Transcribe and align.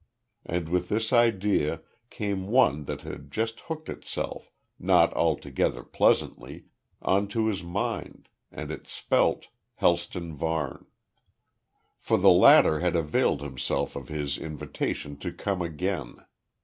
And 0.47 0.67
with 0.67 0.89
this 0.89 1.13
idea 1.13 1.81
came 2.09 2.47
one 2.47 2.85
that 2.85 3.01
had 3.01 3.29
just 3.29 3.59
hooked 3.59 3.87
itself, 3.87 4.49
not 4.79 5.13
altogether 5.13 5.83
pleasantly, 5.83 6.63
on 7.03 7.27
to 7.27 7.45
his 7.45 7.61
mind 7.61 8.27
and 8.51 8.71
it 8.71 8.87
spelt 8.87 9.49
Helston 9.75 10.33
Varne. 10.33 10.87
For 11.99 12.17
the 12.17 12.31
latter 12.31 12.79
had 12.79 12.95
availed 12.95 13.41
himself 13.41 13.95
of 13.95 14.07
his 14.09 14.39
invitation 14.39 15.17
to 15.19 15.31
"come 15.31 15.61
again." 15.61 16.15